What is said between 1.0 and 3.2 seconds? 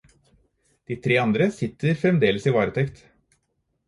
tre andre sitter fremdeles i varetekt.